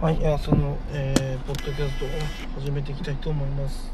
[0.00, 2.08] はい、いやその、えー、ポッドキャストを
[2.58, 3.92] 始めていきたいと思います。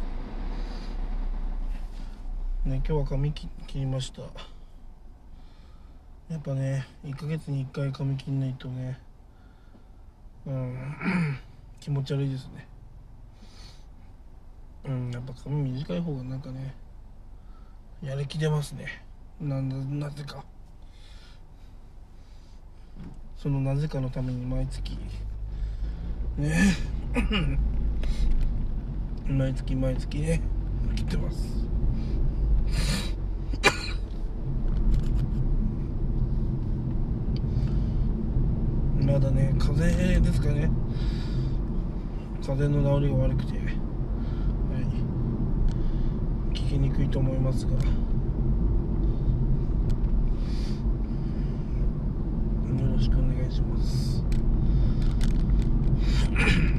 [2.65, 4.22] ね、今日は髪切りました。
[6.32, 9.00] やっぱね、1ヶ月に1回髪切んないとね、
[10.46, 10.77] うん、
[11.80, 12.68] 気持ち悪いですね。
[14.84, 16.73] うん、やっぱ髪短い方がなんかね、
[18.00, 19.02] やる気出ますね。
[19.41, 20.45] なん、なぜか。
[23.36, 24.96] そのなぜかのために毎月、
[26.39, 26.77] ね。
[29.29, 30.40] 毎月毎月ね
[30.95, 31.67] 切ってます。
[39.00, 40.70] まだね風邪ですかね。
[42.42, 43.64] 風邪の治りが悪くて、はい、
[46.53, 47.73] 聞きにくいと思いますが。
[47.73, 47.78] よ
[52.95, 54.23] ろしくお願いします。
[56.06, 56.73] Mm-hmm.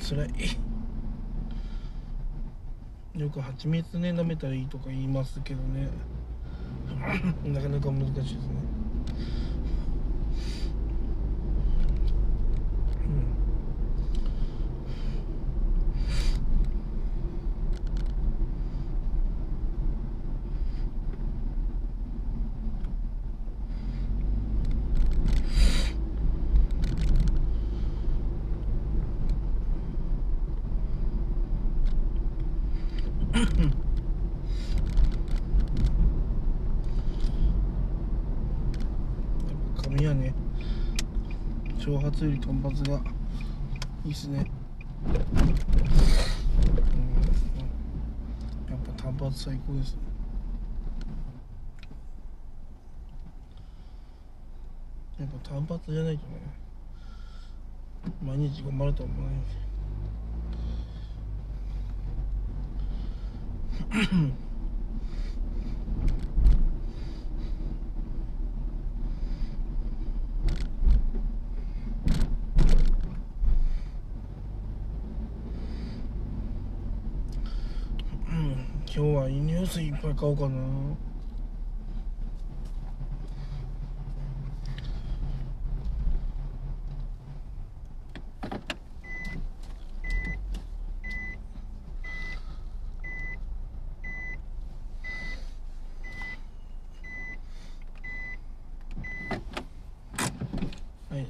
[0.00, 0.28] 辛い
[3.20, 5.88] よく蜂蜜ね舐めたらいいとか言いますけどね。
[7.44, 8.40] なかなか難しいですね。
[39.76, 40.34] 髪はね
[41.78, 43.00] 長髪より短髪が
[44.04, 44.50] いいっすね。
[45.04, 45.14] うん。
[45.14, 45.20] や
[48.76, 49.96] っぱ短髪最高です。
[55.18, 56.32] やっぱ短髪じゃないとね
[58.22, 59.48] 毎日頑張るとは思わないんで
[63.77, 64.02] うん今
[78.94, 81.07] 日は飲料水いっぱい買おうかな。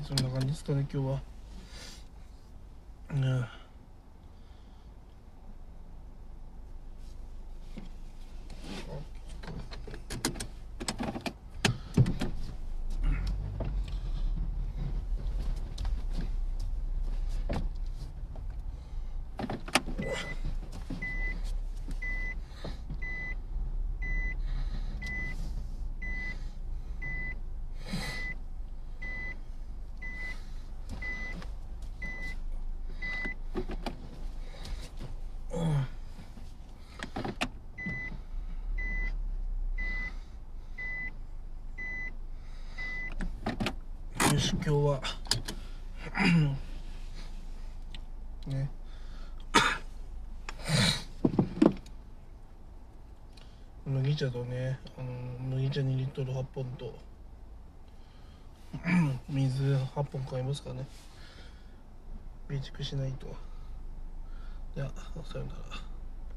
[0.09, 1.21] そんな感じですかね今日は
[3.11, 3.47] うん
[44.33, 45.01] よし今日は。
[48.47, 48.71] ね。
[53.87, 55.11] 麦茶とねあの
[55.57, 56.99] 麦茶2リットル8本と
[59.31, 60.87] 水8本買いますかね。
[62.49, 63.35] 備蓄しないと。
[64.75, 64.91] では
[65.25, 65.88] さよなら。